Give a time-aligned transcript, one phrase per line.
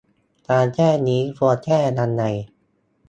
[0.49, 2.23] การแจ้งนี่ควรแจ้งยังไง